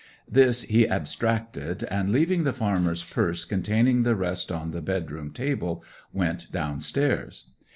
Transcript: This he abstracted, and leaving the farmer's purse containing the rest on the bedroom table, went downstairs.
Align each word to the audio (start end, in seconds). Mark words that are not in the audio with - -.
This 0.27 0.63
he 0.63 0.87
abstracted, 0.87 1.83
and 1.83 2.11
leaving 2.11 2.43
the 2.43 2.53
farmer's 2.53 3.03
purse 3.03 3.45
containing 3.45 4.01
the 4.01 4.15
rest 4.15 4.51
on 4.51 4.71
the 4.71 4.81
bedroom 4.81 5.31
table, 5.31 5.83
went 6.11 6.51
downstairs. 6.51 7.51